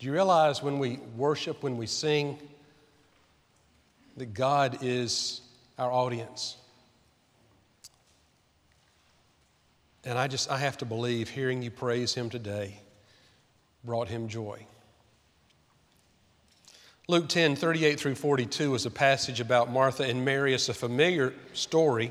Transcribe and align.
Do 0.00 0.06
you 0.06 0.12
realize 0.12 0.62
when 0.62 0.78
we 0.78 0.98
worship, 1.14 1.62
when 1.62 1.76
we 1.76 1.86
sing, 1.86 2.38
that 4.16 4.32
God 4.32 4.78
is 4.80 5.42
our 5.78 5.92
audience? 5.92 6.56
And 10.02 10.18
I 10.18 10.26
just, 10.26 10.50
I 10.50 10.56
have 10.56 10.78
to 10.78 10.86
believe 10.86 11.28
hearing 11.28 11.60
you 11.60 11.70
praise 11.70 12.14
Him 12.14 12.30
today 12.30 12.80
brought 13.84 14.08
Him 14.08 14.28
joy. 14.28 14.64
Luke 17.06 17.28
10, 17.28 17.56
38 17.56 18.00
through 18.00 18.14
42 18.14 18.74
is 18.76 18.86
a 18.86 18.90
passage 18.90 19.40
about 19.40 19.70
Martha 19.70 20.04
and 20.04 20.24
Mary. 20.24 20.54
It's 20.54 20.70
a 20.70 20.74
familiar 20.74 21.34
story. 21.52 22.10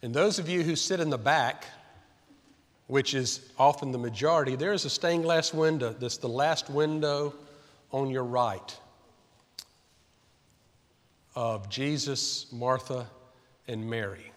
And 0.00 0.14
those 0.14 0.38
of 0.38 0.48
you 0.48 0.62
who 0.62 0.76
sit 0.76 0.98
in 0.98 1.10
the 1.10 1.18
back, 1.18 1.66
which 2.92 3.14
is 3.14 3.40
often 3.58 3.90
the 3.90 3.96
majority, 3.96 4.54
there 4.54 4.74
is 4.74 4.84
a 4.84 4.90
stained 4.90 5.22
glass 5.22 5.54
window 5.54 5.94
that's 5.98 6.18
the 6.18 6.28
last 6.28 6.68
window 6.68 7.32
on 7.90 8.10
your 8.10 8.22
right 8.22 8.78
of 11.34 11.70
Jesus, 11.70 12.52
Martha, 12.52 13.06
and 13.66 13.88
Mary. 13.88 14.30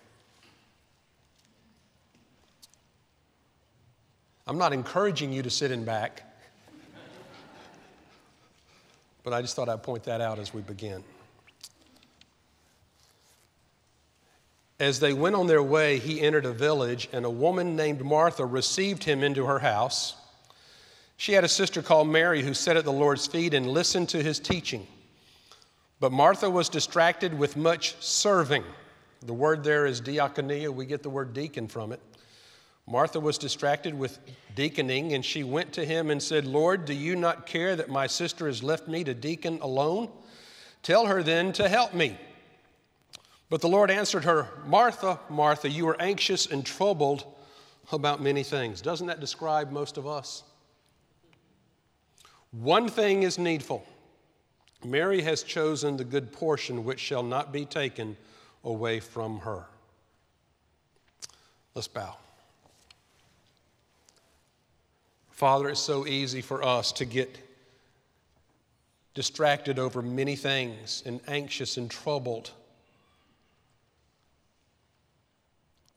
I'm 4.48 4.58
not 4.58 4.72
encouraging 4.72 5.34
you 5.34 5.44
to 5.44 5.50
sit 5.50 5.70
in 5.70 5.84
back, 5.84 6.24
but 9.26 9.34
I 9.34 9.42
just 9.42 9.58
thought 9.58 9.68
I'd 9.68 9.84
point 9.84 10.06
that 10.06 10.22
out 10.22 10.40
as 10.40 10.54
we 10.54 10.62
begin. 10.62 11.04
As 14.80 15.00
they 15.00 15.14
went 15.14 15.36
on 15.36 15.48
their 15.48 15.64
way, 15.64 16.00
he 16.00 16.22
entered 16.22 16.46
a 16.46 16.52
village, 16.52 17.08
and 17.14 17.26
a 17.26 17.30
woman 17.30 17.76
named 17.76 18.04
Martha 18.04 18.46
received 18.46 19.06
him 19.06 19.24
into 19.24 19.46
her 19.46 19.60
house. 19.60 20.16
She 21.18 21.32
had 21.32 21.46
a 21.46 21.50
sister 21.50 21.82
called 21.82 22.10
Mary 22.10 22.44
who 22.44 22.54
sat 22.54 22.76
at 22.76 22.84
the 22.84 22.92
Lord's 22.92 23.26
feet 23.26 23.54
and 23.54 23.68
listened 23.68 24.10
to 24.10 24.22
his 24.22 24.38
teaching. 24.38 24.86
But 26.02 26.12
Martha 26.12 26.50
was 26.50 26.68
distracted 26.68 27.38
with 27.38 27.56
much 27.56 27.96
serving. 28.02 28.66
The 29.22 29.34
word 29.34 29.64
there 29.64 29.86
is 29.86 30.02
diaconia, 30.02 30.74
We 30.74 30.86
get 30.86 31.04
the 31.04 31.10
word 31.10 31.34
deacon 31.34 31.70
from 31.70 31.94
it. 31.94 32.02
Martha 32.86 33.20
was 33.20 33.38
distracted 33.38 33.98
with 33.98 34.20
deaconing, 34.56 35.14
and 35.14 35.24
she 35.24 35.44
went 35.44 35.72
to 35.74 35.86
him 35.86 36.12
and 36.12 36.22
said, 36.22 36.46
Lord, 36.46 36.86
do 36.86 36.94
you 36.94 37.16
not 37.16 37.46
care 37.46 37.78
that 37.78 37.90
my 37.90 38.08
sister 38.08 38.46
has 38.46 38.62
left 38.62 38.90
me 38.90 39.06
to 39.06 39.14
deacon 39.14 39.58
alone? 39.62 40.10
Tell 40.84 41.08
her 41.08 41.24
then 41.24 41.54
to 41.54 41.70
help 41.70 41.94
me. 41.94 42.18
But 43.50 43.62
the 43.62 43.68
Lord 43.68 43.92
answered 43.92 44.24
her, 44.24 44.50
Martha, 44.66 45.20
Martha, 45.30 45.70
you 45.70 45.88
are 45.88 46.02
anxious 46.02 46.48
and 46.48 46.66
troubled 46.66 47.26
about 47.92 48.22
many 48.22 48.44
things. 48.44 48.82
Doesn't 48.82 49.08
that 49.08 49.20
describe 49.20 49.72
most 49.72 49.98
of 49.98 50.08
us? 50.08 50.44
One 52.52 52.90
thing 52.90 53.24
is 53.24 53.38
needful. 53.38 53.86
Mary 54.84 55.22
has 55.22 55.44
chosen 55.44 55.98
the 55.98 56.04
good 56.04 56.32
portion 56.32 56.84
which 56.84 57.00
shall 57.00 57.24
not 57.24 57.52
be 57.52 57.66
taken 57.66 58.18
away 58.64 59.00
from 59.00 59.40
her. 59.40 59.66
Let's 61.76 61.88
bow. 61.88 62.16
Father, 65.32 65.70
it's 65.70 65.82
so 65.82 66.08
easy 66.08 66.42
for 66.42 66.64
us 66.64 66.94
to 66.94 67.06
get 67.06 67.38
distracted 69.14 69.78
over 69.78 70.02
many 70.02 70.36
things 70.36 71.04
and 71.06 71.20
anxious 71.28 71.78
and 71.78 71.92
troubled 71.92 72.52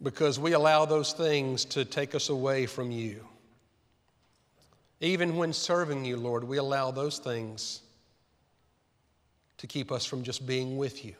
because 0.09 0.41
we 0.41 0.53
allow 0.53 0.87
those 0.87 1.12
things 1.12 1.67
to 1.67 1.84
take 1.84 2.14
us 2.14 2.31
away 2.31 2.64
from 2.64 2.91
you. 2.91 3.23
Even 5.03 5.37
when 5.37 5.53
serving 5.53 6.03
you, 6.03 6.17
Lord, 6.17 6.45
we 6.45 6.56
allow 6.56 6.91
those 6.91 7.19
things 7.19 7.83
to 9.59 9.67
keep 9.67 9.92
us 9.92 10.06
from 10.06 10.23
just 10.23 10.47
being 10.47 10.78
with 10.78 11.05
you. 11.05 11.15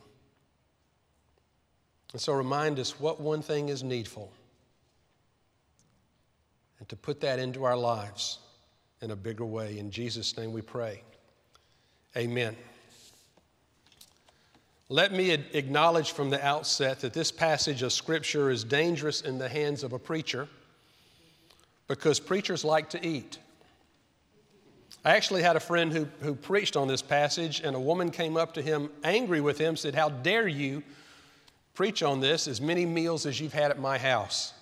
And 2.15 2.21
so 2.23 2.33
remind 2.33 2.79
us 2.79 2.99
what 2.99 3.21
one 3.21 3.43
thing 3.43 3.69
is 3.69 3.83
needful 3.83 4.33
and 6.79 6.89
to 6.89 6.97
put 6.97 7.21
that 7.21 7.39
into 7.39 7.65
our 7.65 7.77
lives 7.77 8.39
in 9.03 9.11
a 9.11 9.17
bigger 9.17 9.45
way. 9.45 9.79
In 9.79 9.91
Jesus' 9.91 10.35
name 10.39 10.55
we 10.55 10.63
pray. 10.63 11.03
Amen. 12.17 12.57
Let 14.91 15.13
me 15.13 15.31
acknowledge 15.31 16.13
from 16.13 16.31
the 16.31 16.43
outset 16.45 17.01
that 17.01 17.13
this 17.13 17.31
passage 17.31 17.83
of 17.83 17.93
Scripture 17.93 18.51
is 18.51 18.65
dangerous 18.65 19.21
in 19.21 19.37
the 19.37 19.49
hands 19.49 19.83
of 19.83 19.93
a 19.93 19.99
preacher 19.99 20.49
because 21.89 22.19
preachers 22.19 22.65
like 22.65 22.89
to 22.91 23.07
eat. 23.07 23.39
I 25.05 25.15
actually 25.15 25.43
had 25.43 25.57
a 25.57 25.61
friend 25.61 25.93
who, 25.93 26.09
who 26.21 26.35
preached 26.35 26.75
on 26.77 26.89
this 26.89 27.03
passage, 27.03 27.61
and 27.61 27.77
a 27.77 27.81
woman 27.81 28.11
came 28.11 28.37
up 28.37 28.55
to 28.55 28.63
him 28.63 28.91
angry 29.05 29.41
with 29.43 29.59
him, 29.59 29.77
said, 29.77 29.95
How 29.95 30.09
dare 30.09 30.49
you 30.49 30.83
preach 31.75 32.03
on 32.03 32.21
this 32.21 32.49
as 32.49 32.61
many 32.61 32.87
meals 32.87 33.27
as 33.27 33.39
you've 33.41 33.53
had 33.53 33.71
at 33.71 33.79
my 33.79 33.99
house? 33.99 34.55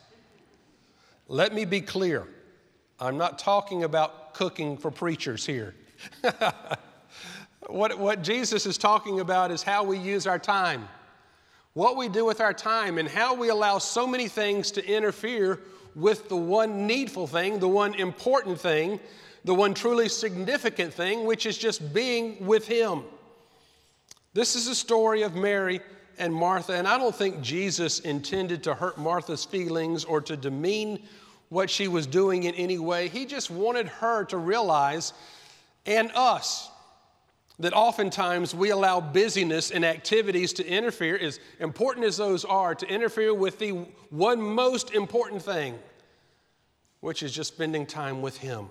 Let 1.29 1.55
me 1.55 1.65
be 1.65 1.81
clear 1.81 2.27
I'm 2.99 3.17
not 3.17 3.39
talking 3.39 3.85
about 3.85 4.35
cooking 4.35 4.77
for 4.77 4.91
preachers 4.91 5.47
here. 5.47 5.75
What, 7.69 7.99
what 7.99 8.23
Jesus 8.23 8.65
is 8.67 8.79
talking 8.79 9.21
about 9.21 9.51
is 9.51 9.63
how 9.63 9.83
we 9.83 9.99
use 9.99 10.27
our 10.27 10.39
time, 10.39 10.89
what 11.75 11.97
we 11.97 12.09
do 12.09 12.25
with 12.25 12.41
our 12.41 12.55
time, 12.55 12.99
and 12.99 13.09
how 13.09 13.35
we 13.35 13.49
allow 13.49 13.79
so 13.79 14.07
many 14.07 14.29
things 14.29 14.71
to 14.73 14.87
interfere 14.87 15.61
with 15.97 16.29
the 16.29 16.37
one 16.37 16.87
needful 16.87 17.27
thing, 17.27 17.59
the 17.59 17.69
one 17.69 17.95
important 17.95 18.61
thing, 18.61 19.01
the 19.45 19.55
one 19.55 19.75
truly 19.75 20.09
significant 20.09 20.93
thing, 20.93 21.25
which 21.25 21.47
is 21.47 21.59
just 21.59 21.93
being 21.93 22.47
with 22.47 22.69
Him. 22.69 23.03
This 24.33 24.55
is 24.55 24.69
a 24.69 24.75
story 24.75 25.23
of 25.23 25.35
Mary 25.35 25.81
and 26.19 26.33
Martha, 26.33 26.75
and 26.75 26.87
I 26.87 26.99
don't 26.99 27.15
think 27.15 27.41
Jesus 27.41 28.01
intended 28.01 28.63
to 28.65 28.75
hurt 28.75 28.99
Martha's 28.99 29.45
feelings 29.45 30.05
or 30.05 30.21
to 30.21 30.37
demean 30.37 31.03
what 31.49 31.71
she 31.71 31.89
was 31.89 32.07
doing 32.07 32.45
in 32.45 32.55
any 32.55 32.79
way. 32.79 33.09
He 33.09 33.27
just 33.27 33.51
wanted 33.51 33.89
her 33.89 34.25
to 34.27 34.37
realize, 34.37 35.13
and 35.85 36.11
us, 36.15 36.71
that 37.59 37.73
oftentimes 37.73 38.55
we 38.55 38.71
allow 38.71 39.01
busyness 39.01 39.71
and 39.71 39.85
activities 39.85 40.53
to 40.55 40.67
interfere, 40.67 41.17
as 41.17 41.41
important 41.59 42.05
as 42.05 42.17
those 42.17 42.45
are, 42.45 42.75
to 42.75 42.87
interfere 42.87 43.33
with 43.33 43.59
the 43.59 43.71
one 44.11 44.41
most 44.41 44.93
important 44.93 45.43
thing, 45.43 45.79
which 47.01 47.23
is 47.23 47.33
just 47.33 47.55
spending 47.55 47.87
time 47.87 48.21
with 48.21 48.37
Him. 48.37 48.69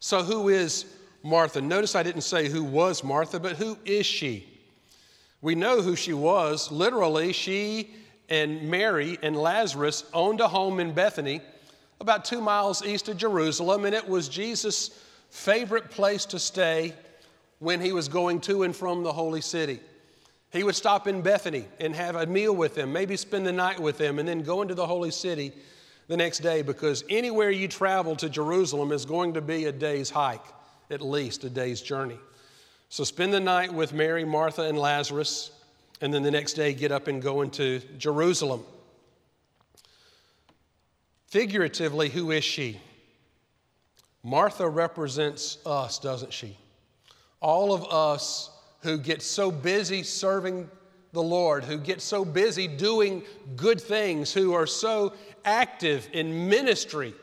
So, 0.00 0.22
who 0.22 0.48
is 0.48 0.86
Martha? 1.22 1.60
Notice 1.60 1.94
I 1.94 2.02
didn't 2.02 2.22
say 2.22 2.48
who 2.48 2.64
was 2.64 3.04
Martha, 3.04 3.38
but 3.38 3.56
who 3.56 3.78
is 3.84 4.06
she? 4.06 4.48
We 5.40 5.54
know 5.54 5.82
who 5.82 5.94
she 5.94 6.12
was. 6.12 6.70
Literally, 6.72 7.32
she 7.32 7.94
and 8.28 8.62
Mary 8.68 9.18
and 9.22 9.36
Lazarus 9.36 10.04
owned 10.12 10.40
a 10.40 10.48
home 10.48 10.80
in 10.80 10.92
Bethany, 10.92 11.40
about 12.00 12.24
two 12.24 12.40
miles 12.40 12.84
east 12.84 13.08
of 13.08 13.16
Jerusalem, 13.16 13.84
and 13.84 13.94
it 13.94 14.08
was 14.08 14.28
Jesus' 14.28 14.90
favorite 15.30 15.90
place 15.90 16.24
to 16.26 16.38
stay 16.38 16.94
when 17.58 17.80
he 17.80 17.92
was 17.92 18.08
going 18.08 18.40
to 18.42 18.62
and 18.62 18.74
from 18.74 19.02
the 19.02 19.12
holy 19.12 19.40
city. 19.40 19.80
He 20.50 20.62
would 20.62 20.76
stop 20.76 21.06
in 21.06 21.20
Bethany 21.20 21.66
and 21.78 21.94
have 21.94 22.16
a 22.16 22.26
meal 22.26 22.54
with 22.54 22.74
them, 22.74 22.92
maybe 22.92 23.16
spend 23.16 23.46
the 23.46 23.52
night 23.52 23.78
with 23.78 23.98
them, 23.98 24.18
and 24.18 24.26
then 24.26 24.42
go 24.42 24.62
into 24.62 24.74
the 24.74 24.86
holy 24.86 25.10
city 25.10 25.52
the 26.06 26.16
next 26.16 26.38
day 26.38 26.62
because 26.62 27.04
anywhere 27.10 27.50
you 27.50 27.68
travel 27.68 28.16
to 28.16 28.30
Jerusalem 28.30 28.92
is 28.92 29.04
going 29.04 29.34
to 29.34 29.42
be 29.42 29.66
a 29.66 29.72
day's 29.72 30.08
hike, 30.08 30.44
at 30.90 31.02
least 31.02 31.44
a 31.44 31.50
day's 31.50 31.82
journey. 31.82 32.18
So 32.88 33.04
spend 33.04 33.34
the 33.34 33.40
night 33.40 33.72
with 33.72 33.92
Mary, 33.92 34.24
Martha, 34.24 34.62
and 34.62 34.78
Lazarus, 34.78 35.50
and 36.00 36.14
then 36.14 36.22
the 36.22 36.30
next 36.30 36.54
day 36.54 36.72
get 36.72 36.92
up 36.92 37.08
and 37.08 37.20
go 37.20 37.42
into 37.42 37.80
Jerusalem. 37.98 38.64
Figuratively, 41.26 42.08
who 42.08 42.30
is 42.30 42.44
she? 42.44 42.80
Martha 44.28 44.68
represents 44.68 45.56
us, 45.64 45.98
doesn't 45.98 46.34
she? 46.34 46.54
All 47.40 47.72
of 47.72 47.90
us 47.90 48.50
who 48.82 48.98
get 48.98 49.22
so 49.22 49.50
busy 49.50 50.02
serving 50.02 50.68
the 51.12 51.22
Lord, 51.22 51.64
who 51.64 51.78
get 51.78 52.02
so 52.02 52.26
busy 52.26 52.68
doing 52.68 53.22
good 53.56 53.80
things, 53.80 54.30
who 54.34 54.52
are 54.52 54.66
so 54.66 55.14
active 55.46 56.06
in 56.12 56.50
ministry, 56.50 57.14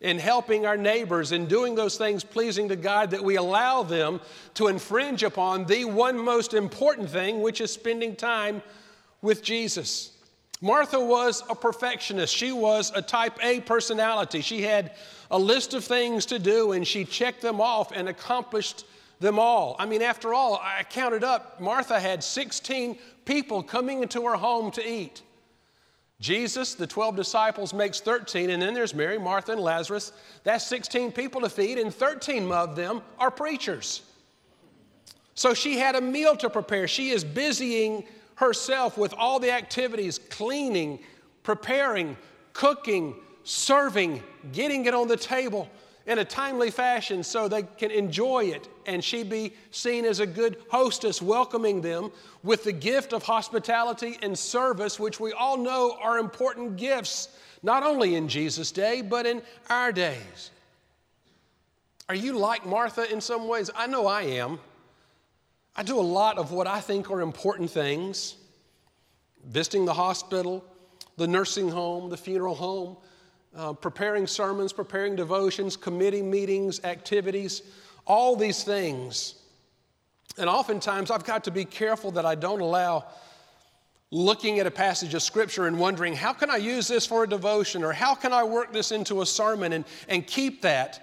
in 0.00 0.18
helping 0.18 0.64
our 0.64 0.78
neighbors, 0.78 1.32
in 1.32 1.44
doing 1.44 1.74
those 1.74 1.98
things 1.98 2.24
pleasing 2.24 2.70
to 2.70 2.76
God, 2.76 3.10
that 3.10 3.22
we 3.22 3.36
allow 3.36 3.82
them 3.82 4.18
to 4.54 4.68
infringe 4.68 5.22
upon 5.22 5.66
the 5.66 5.84
one 5.84 6.18
most 6.18 6.54
important 6.54 7.10
thing, 7.10 7.42
which 7.42 7.60
is 7.60 7.70
spending 7.70 8.16
time 8.16 8.62
with 9.20 9.42
Jesus. 9.42 10.12
Martha 10.62 10.98
was 10.98 11.42
a 11.50 11.54
perfectionist. 11.54 12.34
She 12.34 12.50
was 12.50 12.90
a 12.94 13.02
type 13.02 13.38
A 13.42 13.60
personality. 13.60 14.40
She 14.40 14.62
had 14.62 14.92
a 15.30 15.38
list 15.38 15.74
of 15.74 15.84
things 15.84 16.26
to 16.26 16.38
do 16.38 16.72
and 16.72 16.86
she 16.86 17.04
checked 17.04 17.42
them 17.42 17.60
off 17.60 17.92
and 17.92 18.08
accomplished 18.08 18.84
them 19.20 19.38
all. 19.38 19.76
I 19.78 19.86
mean, 19.86 20.02
after 20.02 20.34
all, 20.34 20.60
I 20.62 20.82
counted 20.82 21.24
up, 21.24 21.60
Martha 21.60 21.98
had 21.98 22.22
16 22.22 22.98
people 23.24 23.62
coming 23.62 24.02
into 24.02 24.26
her 24.26 24.36
home 24.36 24.70
to 24.72 24.86
eat. 24.86 25.22
Jesus, 26.18 26.74
the 26.74 26.86
12 26.86 27.16
disciples, 27.16 27.74
makes 27.74 28.00
13, 28.00 28.50
and 28.50 28.62
then 28.62 28.72
there's 28.72 28.94
Mary, 28.94 29.18
Martha, 29.18 29.52
and 29.52 29.60
Lazarus. 29.60 30.12
That's 30.44 30.66
16 30.66 31.12
people 31.12 31.42
to 31.42 31.50
feed, 31.50 31.78
and 31.78 31.94
13 31.94 32.50
of 32.50 32.74
them 32.74 33.02
are 33.18 33.30
preachers. 33.30 34.02
So 35.34 35.52
she 35.52 35.78
had 35.78 35.94
a 35.94 36.00
meal 36.00 36.34
to 36.36 36.48
prepare. 36.48 36.88
She 36.88 37.10
is 37.10 37.22
busying 37.22 38.04
herself 38.36 38.96
with 38.96 39.12
all 39.18 39.38
the 39.38 39.50
activities 39.50 40.18
cleaning, 40.18 41.00
preparing, 41.42 42.16
cooking, 42.54 43.14
serving, 43.46 44.20
getting 44.52 44.86
it 44.86 44.92
on 44.92 45.06
the 45.06 45.16
table 45.16 45.70
in 46.06 46.18
a 46.18 46.24
timely 46.24 46.70
fashion 46.70 47.22
so 47.22 47.46
they 47.46 47.62
can 47.62 47.92
enjoy 47.92 48.44
it 48.44 48.68
and 48.86 49.02
she 49.02 49.22
be 49.22 49.52
seen 49.70 50.04
as 50.04 50.18
a 50.18 50.26
good 50.26 50.56
hostess, 50.68 51.22
welcoming 51.22 51.80
them 51.80 52.10
with 52.42 52.64
the 52.64 52.72
gift 52.72 53.12
of 53.12 53.22
hospitality 53.22 54.18
and 54.20 54.36
service, 54.36 54.98
which 54.98 55.20
we 55.20 55.32
all 55.32 55.56
know 55.56 55.96
are 56.02 56.18
important 56.18 56.76
gifts, 56.76 57.28
not 57.62 57.84
only 57.84 58.16
in 58.16 58.28
Jesus' 58.28 58.72
day, 58.72 59.00
but 59.00 59.26
in 59.26 59.40
our 59.70 59.92
days. 59.92 60.50
Are 62.08 62.14
you 62.14 62.38
like 62.38 62.66
Martha 62.66 63.10
in 63.10 63.20
some 63.20 63.46
ways? 63.46 63.70
I 63.74 63.86
know 63.86 64.06
I 64.06 64.22
am. 64.22 64.58
I 65.76 65.84
do 65.84 65.98
a 65.98 66.00
lot 66.00 66.36
of 66.36 66.50
what 66.50 66.66
I 66.66 66.80
think 66.80 67.10
are 67.10 67.20
important 67.20 67.70
things 67.70 68.36
visiting 69.48 69.84
the 69.84 69.94
hospital, 69.94 70.64
the 71.16 71.28
nursing 71.28 71.68
home, 71.68 72.10
the 72.10 72.16
funeral 72.16 72.56
home, 72.56 72.96
uh, 73.56 73.72
preparing 73.72 74.26
sermons, 74.26 74.72
preparing 74.72 75.16
devotions, 75.16 75.76
committee 75.76 76.22
meetings, 76.22 76.84
activities, 76.84 77.62
all 78.06 78.36
these 78.36 78.62
things. 78.62 79.36
And 80.38 80.48
oftentimes 80.50 81.10
I've 81.10 81.24
got 81.24 81.44
to 81.44 81.50
be 81.50 81.64
careful 81.64 82.10
that 82.12 82.26
I 82.26 82.34
don't 82.34 82.60
allow 82.60 83.06
looking 84.10 84.60
at 84.60 84.66
a 84.66 84.70
passage 84.70 85.14
of 85.14 85.22
scripture 85.22 85.66
and 85.66 85.78
wondering, 85.78 86.14
how 86.14 86.32
can 86.32 86.50
I 86.50 86.56
use 86.56 86.86
this 86.86 87.06
for 87.06 87.24
a 87.24 87.28
devotion 87.28 87.82
or 87.82 87.92
how 87.92 88.14
can 88.14 88.32
I 88.32 88.44
work 88.44 88.72
this 88.72 88.92
into 88.92 89.22
a 89.22 89.26
sermon 89.26 89.72
and, 89.72 89.84
and 90.08 90.26
keep 90.26 90.62
that 90.62 91.02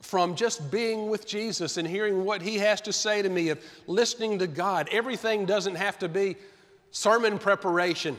from 0.00 0.34
just 0.34 0.70
being 0.70 1.08
with 1.08 1.26
Jesus 1.26 1.76
and 1.76 1.86
hearing 1.86 2.24
what 2.24 2.42
he 2.42 2.58
has 2.58 2.80
to 2.82 2.92
say 2.92 3.22
to 3.22 3.28
me, 3.28 3.48
of 3.48 3.64
listening 3.86 4.38
to 4.40 4.46
God. 4.46 4.88
Everything 4.90 5.46
doesn't 5.46 5.76
have 5.76 5.98
to 6.00 6.08
be 6.08 6.36
sermon 6.90 7.38
preparation. 7.38 8.18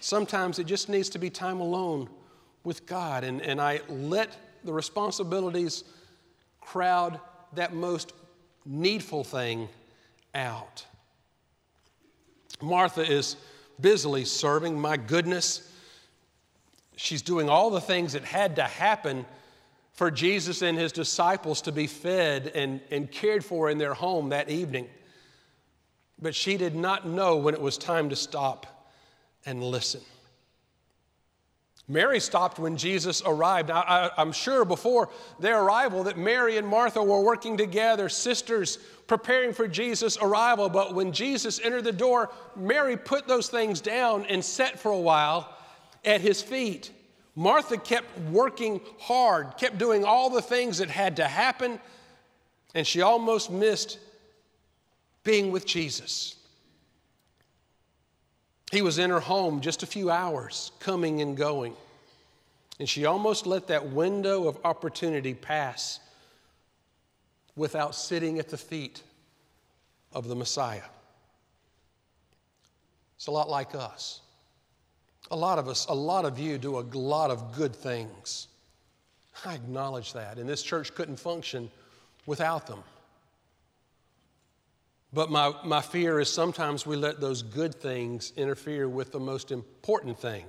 Sometimes 0.00 0.58
it 0.58 0.64
just 0.64 0.88
needs 0.88 1.08
to 1.10 1.18
be 1.18 1.30
time 1.30 1.60
alone 1.60 2.08
with 2.64 2.86
God, 2.86 3.24
and, 3.24 3.40
and 3.42 3.60
I 3.60 3.80
let 3.88 4.36
the 4.64 4.72
responsibilities 4.72 5.84
crowd 6.60 7.20
that 7.54 7.72
most 7.72 8.12
needful 8.66 9.24
thing 9.24 9.68
out. 10.34 10.84
Martha 12.60 13.02
is 13.02 13.36
busily 13.80 14.24
serving. 14.24 14.78
My 14.78 14.96
goodness, 14.96 15.72
she's 16.96 17.22
doing 17.22 17.48
all 17.48 17.70
the 17.70 17.80
things 17.80 18.12
that 18.12 18.24
had 18.24 18.56
to 18.56 18.64
happen 18.64 19.24
for 19.92 20.10
Jesus 20.10 20.62
and 20.62 20.78
his 20.78 20.92
disciples 20.92 21.62
to 21.62 21.72
be 21.72 21.86
fed 21.86 22.52
and, 22.54 22.80
and 22.90 23.10
cared 23.10 23.44
for 23.44 23.70
in 23.70 23.78
their 23.78 23.94
home 23.94 24.28
that 24.28 24.48
evening. 24.50 24.88
But 26.20 26.34
she 26.34 26.56
did 26.56 26.74
not 26.74 27.06
know 27.06 27.36
when 27.36 27.54
it 27.54 27.60
was 27.60 27.78
time 27.78 28.10
to 28.10 28.16
stop 28.16 28.77
and 29.48 29.64
listen. 29.64 30.02
Mary 31.88 32.20
stopped 32.20 32.58
when 32.58 32.76
Jesus 32.76 33.22
arrived. 33.24 33.70
I, 33.70 34.10
am 34.18 34.30
sure 34.30 34.66
before 34.66 35.08
their 35.40 35.62
arrival 35.62 36.04
that 36.04 36.18
Mary 36.18 36.58
and 36.58 36.68
Martha 36.68 37.02
were 37.02 37.22
working 37.22 37.56
together, 37.56 38.10
sisters 38.10 38.76
preparing 39.06 39.54
for 39.54 39.66
Jesus' 39.66 40.18
arrival. 40.18 40.68
But 40.68 40.94
when 40.94 41.12
Jesus 41.12 41.60
entered 41.64 41.84
the 41.84 41.92
door, 41.92 42.30
Mary 42.56 42.98
put 42.98 43.26
those 43.26 43.48
things 43.48 43.80
down 43.80 44.26
and 44.26 44.44
sat 44.44 44.78
for 44.78 44.92
a 44.92 44.98
while 44.98 45.56
at 46.04 46.20
his 46.20 46.42
feet. 46.42 46.90
Martha 47.34 47.78
kept 47.78 48.18
working 48.30 48.82
hard, 49.00 49.56
kept 49.56 49.78
doing 49.78 50.04
all 50.04 50.28
the 50.28 50.42
things 50.42 50.76
that 50.78 50.90
had 50.90 51.16
to 51.16 51.24
happen, 51.24 51.80
and 52.74 52.86
she 52.86 53.00
almost 53.00 53.50
missed 53.50 53.98
being 55.24 55.50
with 55.52 55.64
Jesus. 55.64 56.37
He 58.70 58.82
was 58.82 58.98
in 58.98 59.10
her 59.10 59.20
home 59.20 59.60
just 59.60 59.82
a 59.82 59.86
few 59.86 60.10
hours, 60.10 60.72
coming 60.78 61.22
and 61.22 61.36
going. 61.36 61.74
And 62.78 62.88
she 62.88 63.06
almost 63.06 63.46
let 63.46 63.68
that 63.68 63.88
window 63.88 64.46
of 64.46 64.58
opportunity 64.64 65.34
pass 65.34 66.00
without 67.56 67.94
sitting 67.94 68.38
at 68.38 68.48
the 68.48 68.56
feet 68.56 69.02
of 70.12 70.28
the 70.28 70.36
Messiah. 70.36 70.82
It's 73.16 73.26
a 73.26 73.32
lot 73.32 73.48
like 73.48 73.74
us. 73.74 74.20
A 75.30 75.36
lot 75.36 75.58
of 75.58 75.68
us, 75.68 75.86
a 75.86 75.94
lot 75.94 76.24
of 76.24 76.38
you 76.38 76.56
do 76.56 76.78
a 76.78 76.80
lot 76.80 77.30
of 77.30 77.56
good 77.56 77.74
things. 77.74 78.48
I 79.44 79.54
acknowledge 79.54 80.12
that. 80.12 80.38
And 80.38 80.48
this 80.48 80.62
church 80.62 80.94
couldn't 80.94 81.18
function 81.18 81.70
without 82.26 82.66
them. 82.66 82.82
But 85.12 85.30
my, 85.30 85.54
my 85.64 85.80
fear 85.80 86.20
is 86.20 86.30
sometimes 86.30 86.86
we 86.86 86.96
let 86.96 87.20
those 87.20 87.42
good 87.42 87.74
things 87.74 88.32
interfere 88.36 88.88
with 88.88 89.12
the 89.12 89.20
most 89.20 89.50
important 89.50 90.18
thing 90.18 90.44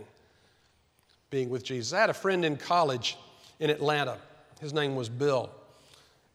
being 1.30 1.50
with 1.50 1.64
Jesus. 1.64 1.94
I 1.94 2.02
had 2.02 2.10
a 2.10 2.14
friend 2.14 2.44
in 2.44 2.58
college 2.58 3.18
in 3.60 3.70
Atlanta. 3.70 4.18
His 4.60 4.74
name 4.74 4.96
was 4.96 5.08
Bill. 5.08 5.50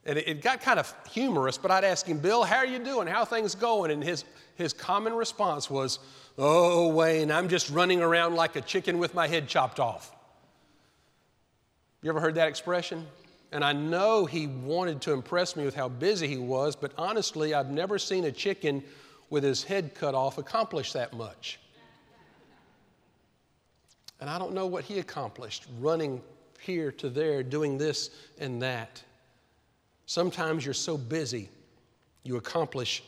And 0.06 0.18
it, 0.18 0.28
it 0.28 0.42
got 0.42 0.60
kind 0.60 0.78
of 0.78 0.94
humorous, 1.10 1.58
but 1.58 1.70
I'd 1.70 1.84
ask 1.84 2.06
him, 2.06 2.18
Bill, 2.18 2.44
how 2.44 2.56
are 2.56 2.66
you 2.66 2.78
doing? 2.78 3.06
How 3.06 3.24
things 3.24 3.54
going? 3.54 3.90
And 3.90 4.02
his, 4.02 4.24
his 4.54 4.72
common 4.72 5.14
response 5.14 5.68
was, 5.68 5.98
Oh, 6.36 6.88
Wayne, 6.88 7.30
I'm 7.30 7.48
just 7.48 7.70
running 7.70 8.02
around 8.02 8.34
like 8.34 8.56
a 8.56 8.60
chicken 8.60 8.98
with 8.98 9.14
my 9.14 9.28
head 9.28 9.48
chopped 9.48 9.78
off. 9.78 10.12
You 12.02 12.10
ever 12.10 12.20
heard 12.20 12.34
that 12.34 12.48
expression? 12.48 13.06
And 13.52 13.64
I 13.64 13.72
know 13.72 14.26
he 14.26 14.46
wanted 14.46 15.00
to 15.02 15.12
impress 15.12 15.54
me 15.54 15.64
with 15.64 15.74
how 15.74 15.88
busy 15.88 16.26
he 16.26 16.38
was, 16.38 16.74
but 16.74 16.92
honestly, 16.98 17.54
I've 17.54 17.70
never 17.70 17.98
seen 17.98 18.24
a 18.24 18.32
chicken 18.32 18.82
with 19.30 19.44
his 19.44 19.62
head 19.62 19.94
cut 19.94 20.14
off 20.14 20.38
accomplish 20.38 20.92
that 20.92 21.12
much. 21.12 21.58
And 24.20 24.30
I 24.30 24.38
don't 24.38 24.54
know 24.54 24.66
what 24.66 24.84
he 24.84 24.98
accomplished 24.98 25.66
running 25.80 26.20
here 26.60 26.90
to 26.92 27.10
there, 27.10 27.42
doing 27.42 27.78
this 27.78 28.10
and 28.38 28.62
that. 28.62 29.02
Sometimes 30.06 30.64
you're 30.64 30.74
so 30.74 30.96
busy, 30.96 31.48
you 32.22 32.36
accomplish 32.36 33.02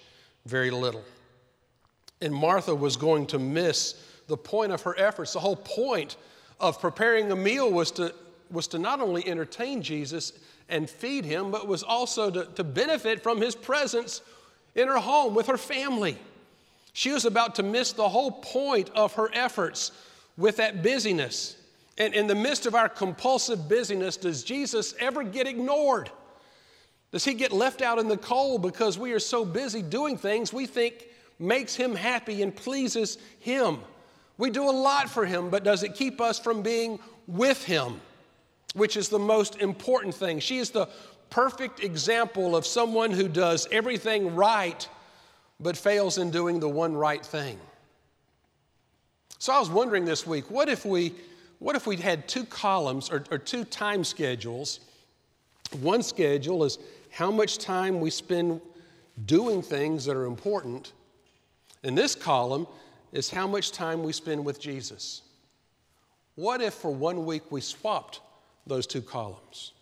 very 0.46 0.70
little. 0.70 1.04
And 2.20 2.34
Martha 2.34 2.74
was 2.74 2.96
going 2.96 3.26
to 3.28 3.38
miss 3.38 4.02
the 4.26 4.36
point 4.36 4.72
of 4.72 4.82
her 4.82 4.98
efforts. 4.98 5.32
The 5.32 5.40
whole 5.40 5.56
point 5.56 6.16
of 6.60 6.80
preparing 6.80 7.30
a 7.30 7.36
meal 7.36 7.70
was 7.70 7.90
to 7.92 8.14
was 8.50 8.68
to 8.68 8.78
not 8.78 9.00
only 9.00 9.26
entertain 9.26 9.82
Jesus 9.82 10.32
and 10.68 10.88
feed 10.88 11.24
him, 11.24 11.50
but 11.50 11.66
was 11.66 11.82
also 11.82 12.30
to, 12.30 12.44
to 12.54 12.64
benefit 12.64 13.22
from 13.22 13.40
his 13.40 13.54
presence 13.54 14.20
in 14.74 14.88
her 14.88 14.98
home 14.98 15.34
with 15.34 15.46
her 15.46 15.56
family. 15.56 16.18
She 16.92 17.12
was 17.12 17.24
about 17.24 17.56
to 17.56 17.62
miss 17.62 17.92
the 17.92 18.08
whole 18.08 18.30
point 18.30 18.90
of 18.94 19.14
her 19.14 19.30
efforts 19.32 19.92
with 20.36 20.56
that 20.56 20.82
busyness. 20.82 21.56
And 21.98 22.14
in 22.14 22.26
the 22.26 22.34
midst 22.34 22.66
of 22.66 22.74
our 22.74 22.88
compulsive 22.88 23.68
busyness, 23.68 24.16
does 24.16 24.44
Jesus 24.44 24.94
ever 24.98 25.22
get 25.22 25.46
ignored? 25.46 26.10
Does 27.12 27.24
he 27.24 27.34
get 27.34 27.52
left 27.52 27.80
out 27.80 27.98
in 27.98 28.08
the 28.08 28.16
cold 28.16 28.62
because 28.62 28.98
we 28.98 29.12
are 29.12 29.18
so 29.18 29.44
busy 29.44 29.80
doing 29.80 30.16
things 30.18 30.52
we 30.52 30.66
think 30.66 31.06
makes 31.38 31.74
him 31.74 31.94
happy 31.94 32.42
and 32.42 32.54
pleases 32.54 33.18
him? 33.40 33.78
We 34.38 34.50
do 34.50 34.68
a 34.68 34.72
lot 34.72 35.08
for 35.08 35.24
him, 35.24 35.48
but 35.48 35.64
does 35.64 35.82
it 35.82 35.94
keep 35.94 36.20
us 36.20 36.38
from 36.38 36.62
being 36.62 36.98
with 37.26 37.64
him? 37.64 38.00
Which 38.76 38.96
is 38.96 39.08
the 39.08 39.18
most 39.18 39.56
important 39.56 40.14
thing. 40.14 40.38
She 40.38 40.58
is 40.58 40.70
the 40.70 40.88
perfect 41.30 41.82
example 41.82 42.54
of 42.54 42.66
someone 42.66 43.10
who 43.10 43.26
does 43.26 43.66
everything 43.72 44.34
right 44.34 44.86
but 45.58 45.76
fails 45.76 46.18
in 46.18 46.30
doing 46.30 46.60
the 46.60 46.68
one 46.68 46.94
right 46.94 47.24
thing. 47.24 47.58
So 49.38 49.54
I 49.54 49.58
was 49.58 49.70
wondering 49.70 50.04
this 50.04 50.26
week, 50.26 50.50
what 50.50 50.68
if 50.68 50.84
we 50.84 51.14
what 51.58 51.74
if 51.74 51.86
we 51.86 51.96
had 51.96 52.28
two 52.28 52.44
columns 52.44 53.10
or, 53.10 53.24
or 53.30 53.38
two 53.38 53.64
time 53.64 54.04
schedules? 54.04 54.80
One 55.80 56.02
schedule 56.02 56.64
is 56.64 56.78
how 57.10 57.30
much 57.30 57.56
time 57.56 57.98
we 57.98 58.10
spend 58.10 58.60
doing 59.24 59.62
things 59.62 60.04
that 60.04 60.16
are 60.16 60.26
important. 60.26 60.92
And 61.82 61.96
this 61.96 62.14
column 62.14 62.66
is 63.12 63.30
how 63.30 63.46
much 63.46 63.72
time 63.72 64.02
we 64.02 64.12
spend 64.12 64.44
with 64.44 64.60
Jesus. 64.60 65.22
What 66.34 66.60
if 66.60 66.74
for 66.74 66.92
one 66.92 67.24
week 67.24 67.50
we 67.50 67.62
swapped 67.62 68.20
those 68.66 68.86
two 68.86 69.02
columns. 69.02 69.72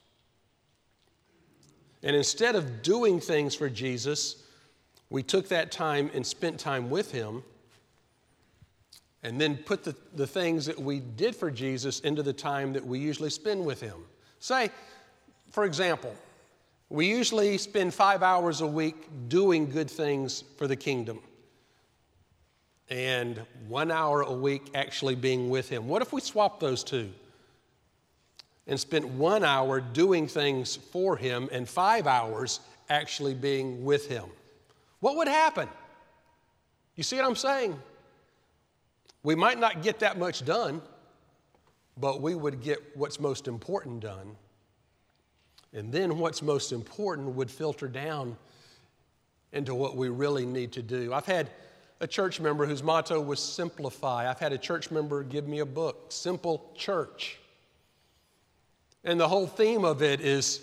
And 2.02 2.14
instead 2.14 2.54
of 2.54 2.82
doing 2.82 3.18
things 3.18 3.54
for 3.54 3.70
Jesus, 3.70 4.36
we 5.08 5.22
took 5.22 5.48
that 5.48 5.72
time 5.72 6.10
and 6.14 6.26
spent 6.26 6.60
time 6.60 6.90
with 6.90 7.10
Him, 7.12 7.42
and 9.22 9.40
then 9.40 9.56
put 9.56 9.84
the, 9.84 9.96
the 10.14 10.26
things 10.26 10.66
that 10.66 10.78
we 10.78 11.00
did 11.00 11.34
for 11.34 11.50
Jesus 11.50 12.00
into 12.00 12.22
the 12.22 12.32
time 12.32 12.74
that 12.74 12.84
we 12.84 12.98
usually 12.98 13.30
spend 13.30 13.64
with 13.64 13.80
Him. 13.80 14.04
Say, 14.38 14.70
for 15.50 15.64
example, 15.64 16.14
we 16.90 17.08
usually 17.08 17.56
spend 17.56 17.94
five 17.94 18.22
hours 18.22 18.60
a 18.60 18.66
week 18.66 18.96
doing 19.28 19.70
good 19.70 19.90
things 19.90 20.44
for 20.58 20.66
the 20.66 20.76
kingdom. 20.76 21.20
and 22.90 23.40
one 23.66 23.90
hour 23.90 24.22
a 24.22 24.32
week 24.32 24.62
actually 24.74 25.14
being 25.14 25.48
with 25.48 25.68
Him? 25.68 25.88
What 25.88 26.02
if 26.02 26.12
we 26.12 26.20
swap 26.20 26.60
those 26.60 26.84
two 26.84 27.10
and 28.66 28.78
spent 28.78 29.06
one 29.06 29.44
hour 29.44 29.80
doing 29.80 30.26
things 30.26 30.76
for 30.76 31.16
Him 31.16 31.48
and 31.52 31.68
five 31.68 32.06
hours 32.06 32.60
actually 32.88 33.34
being 33.34 33.84
with 33.84 34.08
Him? 34.08 34.24
What 35.00 35.16
would 35.16 35.28
happen? 35.28 35.68
You 36.96 37.02
see 37.02 37.16
what 37.16 37.26
I'm 37.26 37.36
saying? 37.36 37.78
We 39.22 39.34
might 39.34 39.58
not 39.58 39.82
get 39.82 40.00
that 40.00 40.18
much 40.18 40.44
done, 40.44 40.80
but 41.96 42.20
we 42.20 42.34
would 42.34 42.62
get 42.62 42.78
what's 42.94 43.18
most 43.18 43.48
important 43.48 44.00
done. 44.00 44.36
And 45.72 45.92
then 45.92 46.18
what's 46.18 46.40
most 46.40 46.72
important 46.72 47.34
would 47.34 47.50
filter 47.50 47.88
down 47.88 48.36
into 49.52 49.74
what 49.74 49.96
we 49.96 50.08
really 50.08 50.46
need 50.46 50.72
to 50.72 50.82
do. 50.82 51.12
I've 51.12 51.26
had 51.26 51.50
a 52.00 52.06
church 52.06 52.40
member 52.40 52.66
whose 52.66 52.82
motto 52.82 53.20
was 53.20 53.40
simplify. 53.40 54.28
I've 54.28 54.38
had 54.38 54.52
a 54.52 54.58
church 54.58 54.90
member 54.90 55.22
give 55.22 55.48
me 55.48 55.60
a 55.60 55.66
book, 55.66 56.06
Simple 56.08 56.70
Church. 56.76 57.38
And 59.04 59.20
the 59.20 59.28
whole 59.28 59.46
theme 59.46 59.84
of 59.84 60.02
it 60.02 60.20
is 60.20 60.60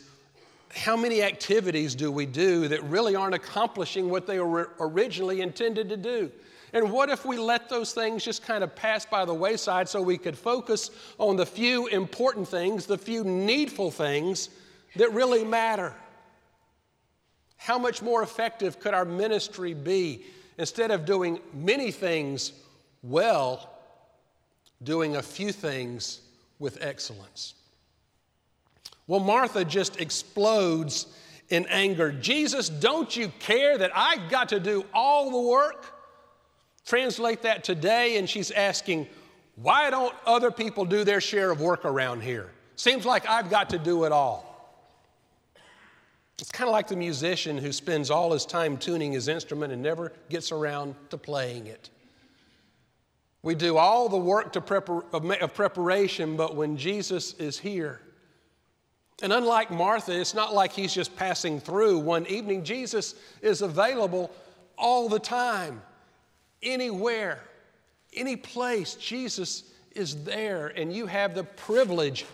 how 0.73 0.95
many 0.95 1.21
activities 1.21 1.95
do 1.95 2.11
we 2.11 2.25
do 2.25 2.67
that 2.69 2.83
really 2.83 3.15
aren't 3.15 3.35
accomplishing 3.35 4.09
what 4.09 4.25
they 4.25 4.39
were 4.39 4.71
originally 4.79 5.41
intended 5.41 5.89
to 5.89 5.97
do? 5.97 6.31
And 6.73 6.91
what 6.91 7.09
if 7.09 7.25
we 7.25 7.37
let 7.37 7.69
those 7.69 7.93
things 7.93 8.23
just 8.23 8.43
kind 8.43 8.63
of 8.63 8.75
pass 8.75 9.05
by 9.05 9.25
the 9.25 9.33
wayside 9.33 9.89
so 9.89 10.01
we 10.01 10.17
could 10.17 10.37
focus 10.37 10.89
on 11.17 11.35
the 11.35 11.45
few 11.45 11.87
important 11.87 12.47
things, 12.47 12.85
the 12.85 12.97
few 12.97 13.23
needful 13.23 13.91
things 13.91 14.49
that 14.95 15.11
really 15.13 15.43
matter? 15.43 15.93
How 17.57 17.77
much 17.77 18.01
more 18.01 18.23
effective 18.23 18.79
could 18.79 18.93
our 18.93 19.05
ministry 19.05 19.73
be 19.73 20.23
instead 20.57 20.91
of 20.91 21.05
doing 21.05 21.39
many 21.53 21.91
things 21.91 22.53
well, 23.03 23.69
doing 24.81 25.17
a 25.17 25.21
few 25.21 25.51
things 25.51 26.21
with 26.57 26.77
excellence? 26.81 27.55
Well, 29.11 29.19
Martha 29.19 29.65
just 29.65 29.99
explodes 29.99 31.05
in 31.49 31.65
anger. 31.65 32.13
Jesus, 32.13 32.69
don't 32.69 33.13
you 33.13 33.27
care 33.39 33.77
that 33.77 33.91
I've 33.93 34.29
got 34.29 34.47
to 34.49 34.59
do 34.61 34.85
all 34.93 35.31
the 35.31 35.49
work? 35.49 35.85
Translate 36.85 37.41
that 37.41 37.65
today, 37.65 38.15
and 38.15 38.29
she's 38.29 38.51
asking, 38.51 39.07
why 39.57 39.89
don't 39.89 40.15
other 40.25 40.49
people 40.49 40.85
do 40.85 41.03
their 41.03 41.19
share 41.19 41.51
of 41.51 41.59
work 41.59 41.83
around 41.83 42.23
here? 42.23 42.51
Seems 42.77 43.05
like 43.05 43.27
I've 43.27 43.49
got 43.49 43.71
to 43.71 43.77
do 43.77 44.05
it 44.05 44.13
all. 44.13 44.79
It's 46.39 46.49
kind 46.49 46.69
of 46.69 46.71
like 46.71 46.87
the 46.87 46.95
musician 46.95 47.57
who 47.57 47.73
spends 47.73 48.09
all 48.09 48.31
his 48.31 48.45
time 48.45 48.77
tuning 48.77 49.11
his 49.11 49.27
instrument 49.27 49.73
and 49.73 49.83
never 49.83 50.13
gets 50.29 50.53
around 50.53 50.95
to 51.09 51.17
playing 51.17 51.67
it. 51.67 51.89
We 53.43 53.55
do 53.55 53.75
all 53.75 54.07
the 54.07 54.15
work 54.15 54.53
prepar- 54.53 55.41
of 55.41 55.53
preparation, 55.53 56.37
but 56.37 56.55
when 56.55 56.77
Jesus 56.77 57.33
is 57.33 57.59
here, 57.59 57.99
and 59.21 59.31
unlike 59.31 59.71
Martha, 59.71 60.19
it's 60.19 60.33
not 60.33 60.53
like 60.53 60.71
he's 60.71 60.93
just 60.93 61.15
passing 61.15 61.59
through 61.59 61.99
one 61.99 62.25
evening. 62.27 62.63
Jesus 62.63 63.15
is 63.41 63.61
available 63.61 64.31
all 64.77 65.09
the 65.09 65.19
time 65.19 65.81
anywhere, 66.63 67.39
any 68.13 68.35
place, 68.35 68.95
Jesus 68.95 69.63
is 69.95 70.23
there, 70.23 70.67
and 70.67 70.93
you 70.93 71.05
have 71.05 71.35
the 71.35 71.43
privilege 71.43 72.25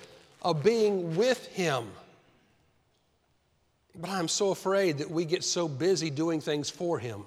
of 0.41 0.63
being 0.63 1.15
with 1.15 1.48
Him. 1.48 1.88
But 4.00 4.10
I'm 4.12 4.27
so 4.27 4.51
afraid 4.51 5.00
that 5.00 5.10
we 5.10 5.25
get 5.25 5.44
so 5.44 5.67
busy 5.67 6.10
doing 6.10 6.39
things 6.39 6.70
for 6.70 7.00
Him 7.00 7.24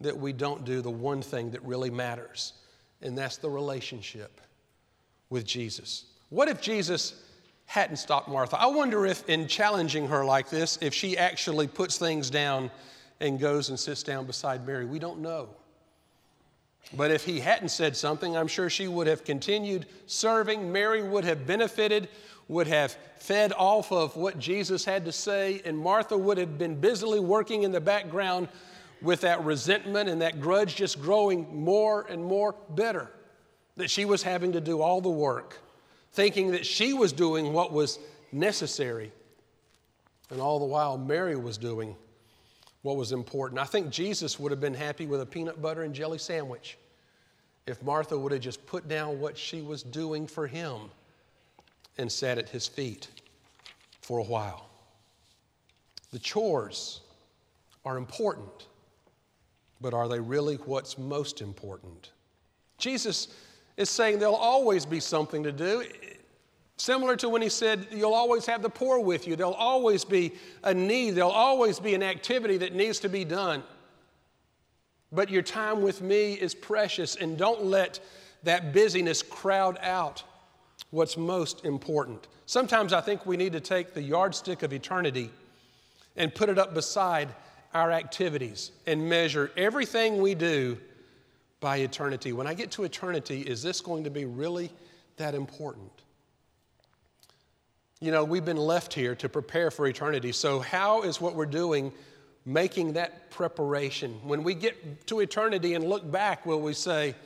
that 0.00 0.16
we 0.16 0.32
don't 0.32 0.64
do 0.64 0.80
the 0.80 0.90
one 0.90 1.22
thing 1.22 1.50
that 1.50 1.62
really 1.62 1.90
matters, 1.90 2.52
and 3.02 3.16
that's 3.16 3.38
the 3.38 3.50
relationship 3.50 4.40
with 5.30 5.44
Jesus. 5.44 6.04
What 6.28 6.48
if 6.48 6.60
Jesus 6.60 7.20
hadn't 7.68 7.96
stopped 7.96 8.28
Martha? 8.28 8.58
I 8.58 8.66
wonder 8.66 9.06
if, 9.06 9.28
in 9.28 9.46
challenging 9.46 10.08
her 10.08 10.24
like 10.24 10.48
this, 10.48 10.78
if 10.80 10.92
she 10.92 11.16
actually 11.16 11.68
puts 11.68 11.98
things 11.98 12.30
down 12.30 12.70
and 13.20 13.38
goes 13.38 13.68
and 13.68 13.78
sits 13.78 14.02
down 14.02 14.26
beside 14.26 14.66
Mary. 14.66 14.86
We 14.86 14.98
don't 14.98 15.20
know. 15.20 15.50
But 16.96 17.10
if 17.10 17.24
he 17.24 17.40
hadn't 17.40 17.68
said 17.68 17.94
something, 17.94 18.36
I'm 18.36 18.48
sure 18.48 18.70
she 18.70 18.88
would 18.88 19.06
have 19.06 19.22
continued 19.22 19.84
serving. 20.06 20.72
Mary 20.72 21.02
would 21.02 21.24
have 21.24 21.46
benefited, 21.46 22.08
would 22.48 22.66
have 22.66 22.96
fed 23.18 23.52
off 23.52 23.92
of 23.92 24.16
what 24.16 24.38
Jesus 24.38 24.86
had 24.86 25.04
to 25.04 25.12
say, 25.12 25.60
and 25.66 25.76
Martha 25.76 26.16
would 26.16 26.38
have 26.38 26.56
been 26.56 26.80
busily 26.80 27.20
working 27.20 27.64
in 27.64 27.72
the 27.72 27.80
background 27.80 28.48
with 29.02 29.20
that 29.20 29.44
resentment 29.44 30.08
and 30.08 30.22
that 30.22 30.40
grudge 30.40 30.74
just 30.74 31.02
growing 31.02 31.62
more 31.62 32.06
and 32.08 32.24
more 32.24 32.54
bitter. 32.74 33.10
That 33.76 33.90
she 33.90 34.06
was 34.06 34.22
having 34.22 34.52
to 34.52 34.60
do 34.60 34.80
all 34.80 35.02
the 35.02 35.10
work, 35.10 35.58
thinking 36.12 36.52
that 36.52 36.66
she 36.66 36.94
was 36.94 37.12
doing 37.12 37.52
what 37.52 37.72
was 37.72 37.98
necessary. 38.32 39.12
And 40.30 40.40
all 40.40 40.58
the 40.58 40.64
while, 40.66 40.98
Mary 40.98 41.36
was 41.36 41.58
doing 41.58 41.96
what 42.82 42.96
was 42.96 43.12
important. 43.12 43.60
I 43.60 43.64
think 43.64 43.90
Jesus 43.90 44.38
would 44.38 44.52
have 44.52 44.60
been 44.60 44.74
happy 44.74 45.06
with 45.06 45.20
a 45.20 45.26
peanut 45.26 45.60
butter 45.60 45.82
and 45.82 45.94
jelly 45.94 46.18
sandwich 46.18 46.78
if 47.66 47.82
Martha 47.82 48.18
would 48.18 48.32
have 48.32 48.40
just 48.40 48.64
put 48.66 48.88
down 48.88 49.20
what 49.20 49.36
she 49.36 49.60
was 49.60 49.82
doing 49.82 50.26
for 50.26 50.46
him 50.46 50.76
and 51.98 52.10
sat 52.10 52.38
at 52.38 52.48
his 52.48 52.66
feet 52.66 53.08
for 54.00 54.18
a 54.18 54.22
while. 54.22 54.68
The 56.12 56.18
chores 56.18 57.00
are 57.84 57.98
important, 57.98 58.66
but 59.80 59.92
are 59.92 60.08
they 60.08 60.20
really 60.20 60.56
what's 60.56 60.96
most 60.96 61.42
important? 61.42 62.12
Jesus 62.78 63.28
is 63.78 63.88
saying 63.88 64.18
there'll 64.18 64.34
always 64.34 64.84
be 64.84 65.00
something 65.00 65.44
to 65.44 65.52
do. 65.52 65.84
Similar 66.76 67.16
to 67.16 67.28
when 67.28 67.40
he 67.40 67.48
said, 67.48 67.86
You'll 67.90 68.12
always 68.12 68.44
have 68.46 68.60
the 68.60 68.68
poor 68.68 68.98
with 68.98 69.26
you. 69.26 69.36
There'll 69.36 69.54
always 69.54 70.04
be 70.04 70.34
a 70.62 70.74
need. 70.74 71.12
There'll 71.12 71.30
always 71.30 71.80
be 71.80 71.94
an 71.94 72.02
activity 72.02 72.58
that 72.58 72.74
needs 72.74 72.98
to 73.00 73.08
be 73.08 73.24
done. 73.24 73.62
But 75.10 75.30
your 75.30 75.42
time 75.42 75.80
with 75.80 76.02
me 76.02 76.34
is 76.34 76.54
precious, 76.54 77.16
and 77.16 77.38
don't 77.38 77.64
let 77.64 78.00
that 78.42 78.74
busyness 78.74 79.22
crowd 79.22 79.78
out 79.80 80.22
what's 80.90 81.16
most 81.16 81.64
important. 81.64 82.26
Sometimes 82.46 82.92
I 82.92 83.00
think 83.00 83.24
we 83.24 83.36
need 83.36 83.52
to 83.52 83.60
take 83.60 83.94
the 83.94 84.02
yardstick 84.02 84.62
of 84.62 84.72
eternity 84.72 85.30
and 86.16 86.34
put 86.34 86.48
it 86.48 86.58
up 86.58 86.74
beside 86.74 87.28
our 87.74 87.92
activities 87.92 88.72
and 88.86 89.08
measure 89.08 89.50
everything 89.56 90.20
we 90.20 90.34
do 90.34 90.78
by 91.60 91.78
eternity. 91.78 92.32
When 92.32 92.46
I 92.46 92.54
get 92.54 92.70
to 92.72 92.84
eternity, 92.84 93.40
is 93.40 93.62
this 93.62 93.80
going 93.80 94.04
to 94.04 94.10
be 94.10 94.24
really 94.24 94.70
that 95.16 95.34
important? 95.34 95.90
You 98.00 98.12
know, 98.12 98.22
we've 98.22 98.44
been 98.44 98.56
left 98.56 98.94
here 98.94 99.16
to 99.16 99.28
prepare 99.28 99.70
for 99.70 99.86
eternity. 99.86 100.30
So, 100.30 100.60
how 100.60 101.02
is 101.02 101.20
what 101.20 101.34
we're 101.34 101.46
doing 101.46 101.92
making 102.46 102.92
that 102.92 103.30
preparation? 103.30 104.12
When 104.22 104.44
we 104.44 104.54
get 104.54 105.06
to 105.08 105.18
eternity 105.18 105.74
and 105.74 105.84
look 105.84 106.08
back, 106.08 106.46
will 106.46 106.60
we 106.60 106.74
say, 106.74 107.16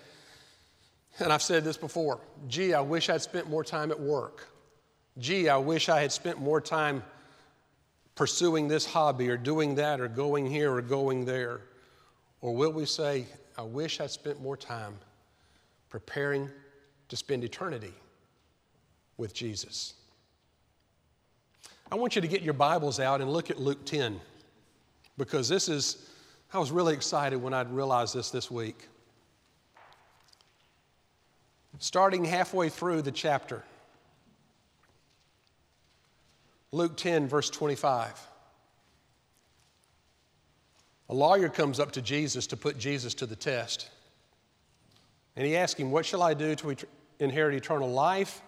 and 1.19 1.31
I've 1.31 1.43
said 1.43 1.63
this 1.63 1.77
before, 1.77 2.21
gee, 2.49 2.73
I 2.73 2.81
wish 2.81 3.11
I'd 3.11 3.21
spent 3.21 3.51
more 3.51 3.63
time 3.63 3.91
at 3.91 4.01
work. 4.01 4.49
Gee, 5.19 5.51
I 5.51 5.59
wish 5.59 5.91
I 5.91 6.01
had 6.01 6.11
spent 6.11 6.39
more 6.39 6.61
time 6.61 7.03
pursuing 8.15 8.67
this 8.67 8.87
hobby 8.87 9.29
or 9.29 9.37
doing 9.37 9.75
that 9.75 10.01
or 10.01 10.09
going 10.09 10.47
here 10.47 10.73
or 10.73 10.81
going 10.81 11.27
there. 11.27 11.61
Or 12.41 12.55
will 12.55 12.73
we 12.73 12.87
say, 12.87 13.27
I 13.57 13.63
wish 13.63 14.01
I'd 14.01 14.11
spent 14.11 14.41
more 14.41 14.57
time 14.57 14.95
preparing 15.91 16.49
to 17.09 17.17
spend 17.17 17.45
eternity 17.45 17.93
with 19.19 19.35
Jesus? 19.35 19.95
I 21.91 21.95
want 21.95 22.17
you 22.17 22.23
to 22.23 22.29
get 22.29 22.41
your 22.41 22.55
Bibles 22.55 22.99
out 22.99 23.21
and 23.21 23.31
look 23.31 23.51
at 23.51 23.61
Luke 23.61 23.85
10 23.85 24.19
because 25.19 25.49
this 25.49 25.69
is, 25.69 26.09
I 26.53 26.59
was 26.59 26.71
really 26.71 26.95
excited 26.95 27.37
when 27.37 27.53
I 27.53 27.61
realized 27.63 28.15
this 28.15 28.31
this 28.31 28.51
week. 28.51 28.89
Starting 31.79 32.25
halfway 32.25 32.71
through 32.71 33.03
the 33.03 33.13
chapter, 33.13 33.63
Luke 36.71 36.97
10, 36.97 37.29
verse 37.29 37.51
25. 37.51 38.19
A 41.13 41.15
lawyer 41.15 41.51
comes 41.51 41.79
up 41.79 41.93
to 41.93 42.01
Jesus 42.01 42.47
to 42.47 42.57
put 42.57 42.79
Jesus 42.79 43.13
to 43.13 43.27
the 43.27 43.37
test. 43.37 43.91
And 45.37 45.47
he 45.47 45.59
asks 45.59 45.79
him, 45.79 45.91
What 45.91 46.07
shall 46.07 46.23
I 46.23 46.33
do 46.33 46.55
to 46.55 46.75
inherit 47.19 47.55
eternal 47.55 47.91
life? 47.91 48.41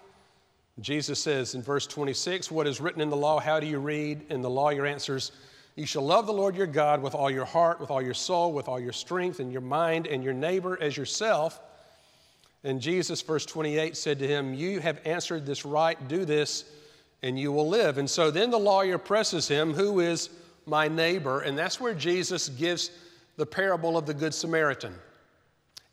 Jesus 0.80 1.22
says 1.22 1.54
in 1.54 1.60
verse 1.60 1.86
26, 1.86 2.50
What 2.50 2.66
is 2.66 2.80
written 2.80 3.02
in 3.02 3.10
the 3.10 3.18
law? 3.18 3.38
How 3.38 3.60
do 3.60 3.66
you 3.66 3.78
read? 3.80 4.24
And 4.30 4.42
the 4.42 4.48
lawyer 4.48 4.86
answers, 4.86 5.32
You 5.76 5.84
shall 5.84 6.06
love 6.06 6.24
the 6.24 6.32
Lord 6.32 6.56
your 6.56 6.66
God 6.66 7.02
with 7.02 7.14
all 7.14 7.30
your 7.30 7.44
heart, 7.44 7.80
with 7.80 7.90
all 7.90 8.00
your 8.00 8.14
soul, 8.14 8.54
with 8.54 8.66
all 8.66 8.80
your 8.80 8.94
strength, 8.94 9.40
and 9.40 9.52
your 9.52 9.60
mind, 9.60 10.06
and 10.06 10.24
your 10.24 10.32
neighbor 10.32 10.78
as 10.80 10.96
yourself. 10.96 11.60
And 12.62 12.80
Jesus, 12.80 13.20
verse 13.20 13.44
28, 13.44 13.94
said 13.94 14.18
to 14.20 14.26
him, 14.26 14.54
You 14.54 14.80
have 14.80 15.02
answered 15.04 15.44
this 15.44 15.66
right, 15.66 16.08
do 16.08 16.24
this, 16.24 16.64
and 17.22 17.38
you 17.38 17.52
will 17.52 17.68
live. 17.68 17.98
And 17.98 18.08
so 18.08 18.30
then 18.30 18.50
the 18.50 18.58
lawyer 18.58 18.96
presses 18.96 19.48
him, 19.48 19.74
Who 19.74 20.00
is 20.00 20.30
my 20.66 20.88
neighbor? 20.88 21.40
And 21.40 21.56
that's 21.58 21.80
where 21.80 21.94
Jesus 21.94 22.48
gives 22.48 22.90
the 23.36 23.46
parable 23.46 23.96
of 23.96 24.06
the 24.06 24.14
Good 24.14 24.34
Samaritan. 24.34 24.94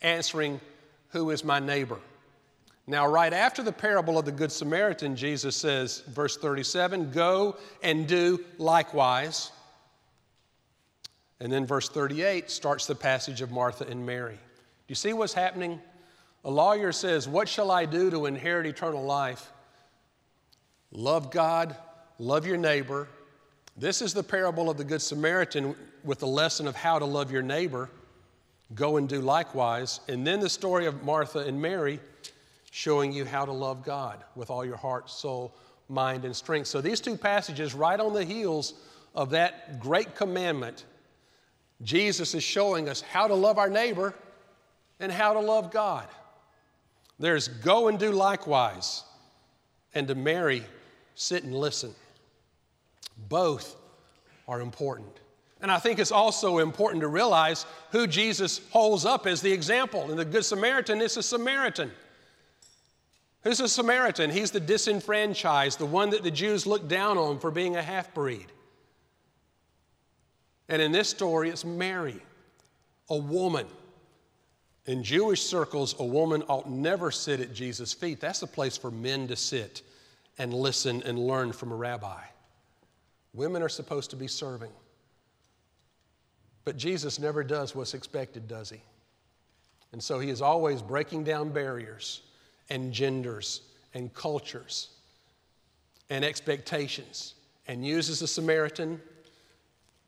answering, 0.01 0.59
Who 1.09 1.29
is 1.29 1.43
my 1.43 1.59
neighbor? 1.59 1.99
Now, 2.87 3.07
right 3.07 3.31
after 3.31 3.61
the 3.61 3.71
parable 3.71 4.17
of 4.17 4.25
the 4.25 4.31
Good 4.31 4.51
Samaritan, 4.51 5.15
Jesus 5.15 5.55
says, 5.55 6.03
verse 6.09 6.37
37, 6.37 7.11
Go 7.11 7.55
and 7.83 8.07
do 8.07 8.43
likewise. 8.57 9.51
And 11.39 11.51
then 11.51 11.65
verse 11.65 11.89
38 11.89 12.51
starts 12.51 12.85
the 12.85 12.95
passage 12.95 13.41
of 13.41 13.51
Martha 13.51 13.85
and 13.85 14.05
Mary. 14.05 14.35
Do 14.35 14.39
you 14.87 14.95
see 14.95 15.13
what's 15.13 15.33
happening? 15.33 15.79
A 16.43 16.51
lawyer 16.51 16.91
says, 16.91 17.27
What 17.27 17.47
shall 17.47 17.71
I 17.71 17.85
do 17.85 18.09
to 18.11 18.25
inherit 18.25 18.65
eternal 18.65 19.03
life? 19.03 19.51
Love 20.91 21.31
God, 21.31 21.75
love 22.19 22.45
your 22.45 22.57
neighbor. 22.57 23.07
This 23.81 24.03
is 24.03 24.13
the 24.13 24.21
parable 24.21 24.69
of 24.69 24.77
the 24.77 24.83
Good 24.83 25.01
Samaritan 25.01 25.75
with 26.03 26.19
the 26.19 26.27
lesson 26.27 26.67
of 26.67 26.75
how 26.75 26.99
to 26.99 27.05
love 27.05 27.31
your 27.31 27.41
neighbor. 27.41 27.89
Go 28.75 28.97
and 28.97 29.09
do 29.09 29.21
likewise. 29.21 30.01
And 30.07 30.25
then 30.25 30.39
the 30.39 30.51
story 30.51 30.85
of 30.85 31.03
Martha 31.03 31.39
and 31.39 31.59
Mary 31.59 31.99
showing 32.69 33.11
you 33.11 33.25
how 33.25 33.43
to 33.43 33.51
love 33.51 33.83
God 33.83 34.23
with 34.35 34.51
all 34.51 34.63
your 34.63 34.77
heart, 34.77 35.09
soul, 35.09 35.55
mind, 35.89 36.25
and 36.25 36.35
strength. 36.35 36.67
So 36.67 36.79
these 36.79 36.99
two 36.99 37.17
passages, 37.17 37.73
right 37.73 37.99
on 37.99 38.13
the 38.13 38.23
heels 38.23 38.75
of 39.15 39.31
that 39.31 39.79
great 39.79 40.13
commandment, 40.13 40.85
Jesus 41.81 42.35
is 42.35 42.43
showing 42.43 42.87
us 42.87 43.01
how 43.01 43.25
to 43.25 43.33
love 43.33 43.57
our 43.57 43.67
neighbor 43.67 44.13
and 44.99 45.11
how 45.11 45.33
to 45.33 45.39
love 45.39 45.71
God. 45.71 46.05
There's 47.17 47.47
go 47.47 47.87
and 47.87 47.97
do 47.97 48.11
likewise, 48.11 49.03
and 49.95 50.07
to 50.07 50.13
Mary, 50.13 50.65
sit 51.15 51.43
and 51.43 51.55
listen. 51.55 51.95
Both 53.29 53.75
are 54.47 54.61
important. 54.61 55.19
And 55.61 55.71
I 55.71 55.77
think 55.77 55.99
it's 55.99 56.11
also 56.11 56.57
important 56.57 57.01
to 57.01 57.07
realize 57.07 57.65
who 57.91 58.07
Jesus 58.07 58.61
holds 58.71 59.05
up 59.05 59.27
as 59.27 59.41
the 59.41 59.51
example. 59.51 60.09
And 60.09 60.17
the 60.17 60.25
Good 60.25 60.43
Samaritan 60.43 61.01
is 61.01 61.17
a 61.17 61.23
Samaritan. 61.23 61.91
Who's 63.43 63.59
a 63.59 63.67
Samaritan? 63.67 64.29
He's 64.29 64.51
the 64.51 64.59
disenfranchised, 64.59 65.79
the 65.79 65.85
one 65.85 66.11
that 66.11 66.23
the 66.23 66.31
Jews 66.31 66.65
looked 66.65 66.87
down 66.87 67.17
on 67.17 67.39
for 67.39 67.51
being 67.51 67.75
a 67.75 67.81
half 67.81 68.13
breed. 68.13 68.47
And 70.67 70.81
in 70.81 70.91
this 70.91 71.09
story, 71.09 71.49
it's 71.49 71.65
Mary, 71.65 72.21
a 73.09 73.17
woman. 73.17 73.67
In 74.85 75.03
Jewish 75.03 75.43
circles, 75.43 75.95
a 75.99 76.05
woman 76.05 76.43
ought 76.47 76.69
never 76.69 77.11
sit 77.11 77.39
at 77.39 77.53
Jesus' 77.53 77.93
feet. 77.93 78.19
That's 78.19 78.41
a 78.41 78.47
place 78.47 78.77
for 78.77 78.89
men 78.89 79.27
to 79.27 79.35
sit 79.35 79.83
and 80.37 80.53
listen 80.53 81.03
and 81.03 81.19
learn 81.19 81.51
from 81.51 81.71
a 81.71 81.75
rabbi. 81.75 82.21
Women 83.33 83.61
are 83.61 83.69
supposed 83.69 84.09
to 84.11 84.15
be 84.15 84.27
serving. 84.27 84.71
But 86.63 86.77
Jesus 86.77 87.19
never 87.19 87.43
does 87.43 87.75
what's 87.75 87.93
expected, 87.93 88.47
does 88.47 88.69
he? 88.69 88.81
And 89.91 90.01
so 90.01 90.19
he 90.19 90.29
is 90.29 90.41
always 90.41 90.81
breaking 90.81 91.23
down 91.23 91.49
barriers 91.49 92.21
and 92.69 92.93
genders 92.93 93.61
and 93.93 94.13
cultures 94.13 94.89
and 96.09 96.23
expectations 96.23 97.35
and 97.67 97.85
uses 97.85 98.21
a 98.21 98.27
Samaritan 98.27 99.01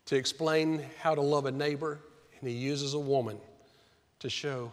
to 0.06 0.16
explain 0.16 0.84
how 1.00 1.14
to 1.14 1.20
love 1.20 1.46
a 1.46 1.52
neighbor, 1.52 1.98
and 2.38 2.48
he 2.48 2.54
uses 2.54 2.94
a 2.94 2.98
woman 2.98 3.38
to 4.20 4.28
show 4.28 4.70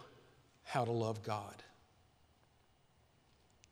how 0.63 0.83
to 0.83 0.91
love 0.91 1.23
God. 1.23 1.55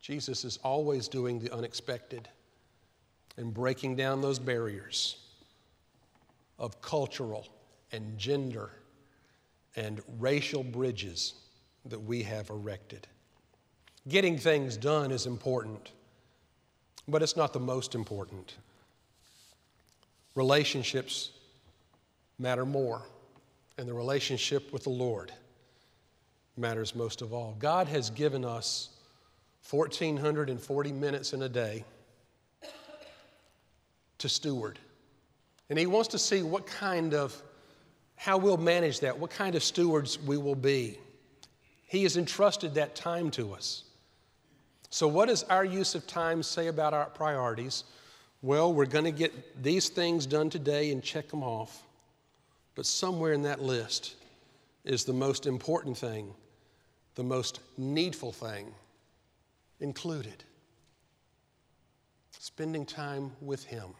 Jesus 0.02 0.46
is 0.46 0.58
always 0.64 1.08
doing 1.08 1.40
the 1.40 1.54
unexpected 1.54 2.28
and 3.38 3.54
breaking 3.54 3.96
down 3.96 4.22
those 4.22 4.40
barriers 4.40 5.18
of 6.58 6.82
cultural 6.82 7.48
and 7.92 8.18
gender 8.18 8.72
and 9.76 10.02
racial 10.20 10.64
bridges 10.64 11.36
that 11.86 12.00
we 12.00 12.24
have 12.24 12.50
erected. 12.50 13.08
Getting 14.08 14.38
things 14.38 14.78
done 14.78 15.12
is 15.12 15.26
important, 15.26 15.92
but 17.08 17.22
it's 17.22 17.38
not 17.38 17.54
the 17.54 17.60
most 17.60 17.96
important. 17.96 18.56
Relationships 20.36 21.32
matter 22.38 22.66
more, 22.66 23.04
and 23.78 23.88
the 23.88 23.94
relationship 23.94 24.72
with 24.74 24.84
the 24.84 24.90
Lord 24.90 25.32
matters 26.58 26.96
most 26.96 27.22
of 27.22 27.34
all. 27.34 27.56
God 27.60 27.88
has 27.88 28.10
given 28.10 28.44
us 28.44 28.90
1,440 29.70 30.92
minutes 30.92 31.34
in 31.34 31.44
a 31.44 31.50
day 31.50 31.84
to 34.20 34.30
steward. 34.30 34.80
And 35.70 35.78
He 35.78 35.86
wants 35.86 36.10
to 36.10 36.20
see 36.20 36.44
what 36.44 36.66
kind 36.66 37.14
of, 37.14 37.42
how 38.16 38.38
we'll 38.38 38.58
manage 38.58 39.02
that, 39.02 39.18
what 39.18 39.32
kind 39.32 39.56
of 39.56 39.64
stewards 39.64 40.20
we 40.20 40.38
will 40.38 40.56
be. 40.56 41.00
He 41.88 42.04
has 42.04 42.18
entrusted 42.18 42.76
that 42.76 42.96
time 42.96 43.32
to 43.32 43.54
us. 43.54 43.84
So, 44.92 45.08
what 45.08 45.28
does 45.28 45.44
our 45.44 45.66
use 45.66 45.96
of 45.96 46.06
time 46.08 46.44
say 46.44 46.68
about 46.68 46.94
our 46.94 47.06
priorities? 47.06 47.84
Well, 48.42 48.74
we're 48.74 48.86
going 48.86 49.06
to 49.06 49.12
get 49.12 49.62
these 49.62 49.90
things 49.90 50.26
done 50.26 50.50
today 50.50 50.92
and 50.92 51.04
check 51.04 51.28
them 51.30 51.44
off. 51.44 51.84
But 52.76 52.86
somewhere 52.86 53.34
in 53.34 53.42
that 53.44 53.62
list 53.62 54.16
is 54.86 55.04
the 55.04 55.14
most 55.14 55.46
important 55.46 55.98
thing, 55.98 56.34
the 57.16 57.24
most 57.24 57.60
needful 57.78 58.32
thing 58.32 58.74
included 59.80 60.44
spending 62.40 62.86
time 62.86 63.32
with 63.42 63.64
Him, 63.66 63.94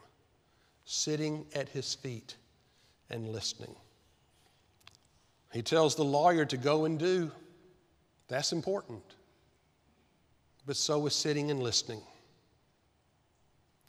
sitting 0.90 1.46
at 1.54 1.68
His 1.68 1.94
feet 1.94 2.36
and 3.10 3.28
listening. 3.28 3.74
He 5.52 5.62
tells 5.62 5.96
the 5.96 6.04
lawyer 6.04 6.44
to 6.44 6.56
go 6.56 6.84
and 6.84 6.98
do. 6.98 7.30
That's 8.28 8.52
important 8.52 9.02
but 10.70 10.76
so 10.76 11.04
is 11.06 11.14
sitting 11.16 11.50
and 11.50 11.60
listening. 11.60 12.00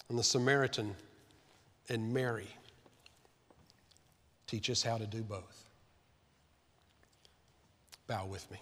And 0.10 0.18
the 0.18 0.24
Samaritan 0.24 0.96
and 1.90 2.12
Mary 2.12 2.48
teach 4.48 4.68
us 4.70 4.82
how 4.82 4.98
to 4.98 5.06
do 5.06 5.22
both. 5.22 5.70
Bow 8.08 8.26
with 8.26 8.50
me. 8.50 8.58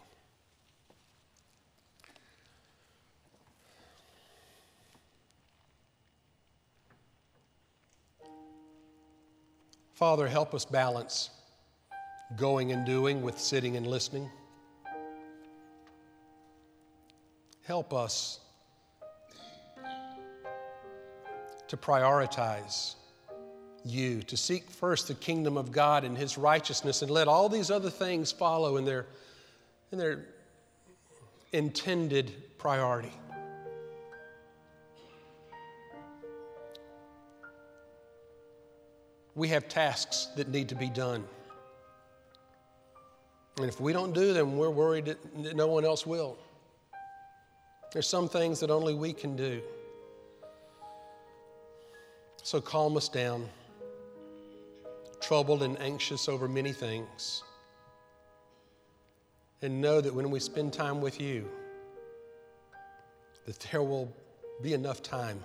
Father, 9.99 10.29
help 10.29 10.53
us 10.53 10.63
balance 10.63 11.29
going 12.37 12.71
and 12.71 12.85
doing 12.85 13.21
with 13.21 13.37
sitting 13.37 13.75
and 13.75 13.85
listening. 13.85 14.31
Help 17.63 17.93
us 17.93 18.39
to 21.67 21.75
prioritize 21.75 22.95
you, 23.83 24.23
to 24.23 24.37
seek 24.37 24.69
first 24.69 25.09
the 25.09 25.15
kingdom 25.15 25.57
of 25.57 25.69
God 25.69 26.05
and 26.05 26.17
his 26.17 26.37
righteousness, 26.37 27.01
and 27.01 27.11
let 27.11 27.27
all 27.27 27.49
these 27.49 27.69
other 27.69 27.89
things 27.89 28.31
follow 28.31 28.77
in 28.77 28.85
their, 28.85 29.05
in 29.91 29.97
their 29.97 30.27
intended 31.51 32.57
priority. 32.57 33.11
We 39.39 39.47
have 39.47 39.69
tasks 39.69 40.27
that 40.35 40.49
need 40.49 40.67
to 40.67 40.75
be 40.75 40.89
done. 40.89 41.23
And 43.55 43.69
if 43.69 43.79
we 43.79 43.93
don't 43.93 44.13
do 44.13 44.33
them, 44.33 44.57
we're 44.57 44.69
worried 44.69 45.05
that 45.05 45.55
no 45.55 45.67
one 45.67 45.85
else 45.85 46.05
will. 46.05 46.37
There's 47.93 48.05
some 48.05 48.27
things 48.27 48.59
that 48.59 48.69
only 48.69 48.93
we 48.93 49.13
can 49.13 49.37
do. 49.37 49.61
So 52.43 52.59
calm 52.59 52.97
us 52.97 53.07
down, 53.07 53.47
troubled 55.21 55.63
and 55.63 55.79
anxious 55.79 56.27
over 56.27 56.49
many 56.49 56.73
things. 56.73 57.41
And 59.61 59.79
know 59.79 60.01
that 60.01 60.13
when 60.13 60.29
we 60.31 60.41
spend 60.41 60.73
time 60.73 60.99
with 60.99 61.21
you, 61.21 61.49
that 63.45 63.57
there 63.71 63.83
will 63.83 64.13
be 64.61 64.73
enough 64.73 65.01
time 65.01 65.41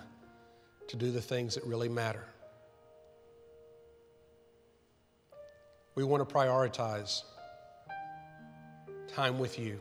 to 0.89 0.97
do 0.97 1.11
the 1.11 1.21
things 1.21 1.55
that 1.55 1.63
really 1.63 1.87
matter. 1.87 2.25
We 5.95 6.03
want 6.03 6.27
to 6.27 6.35
prioritize 6.35 7.23
time 9.07 9.39
with 9.39 9.57
you. 9.57 9.79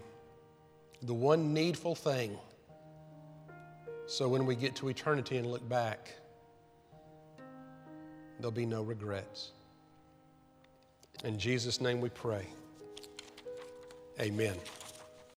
The 1.03 1.15
one 1.15 1.53
needful 1.53 1.95
thing 1.95 2.39
so 4.07 4.29
when 4.29 4.45
we 4.45 4.55
get 4.55 4.77
to 4.77 4.89
eternity 4.89 5.39
and 5.39 5.51
look 5.51 5.67
back, 5.69 6.15
there'll 8.39 8.51
be 8.51 8.67
no 8.67 8.83
regrets. 8.83 9.53
In 11.25 11.39
Jesus' 11.39 11.81
name 11.81 12.01
we 12.01 12.11
pray. 12.11 12.47
Amen. 14.21 14.57